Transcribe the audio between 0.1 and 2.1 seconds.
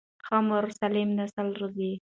ښه مور سالم نسل روزي.